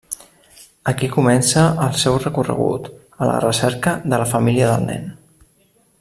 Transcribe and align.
Aquí 0.91 1.09
comença 1.15 1.65
el 1.87 1.93
seu 2.05 2.17
recorregut, 2.23 2.89
a 3.25 3.31
la 3.33 3.37
recerca 3.47 3.93
de 4.13 4.23
la 4.23 4.27
família 4.35 4.71
del 4.75 4.89
nen. 4.93 5.05